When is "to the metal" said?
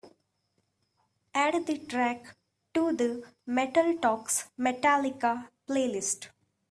2.73-3.99